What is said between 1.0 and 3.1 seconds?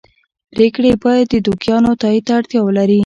باید د دوکیانو تایید ته اړتیا ولري.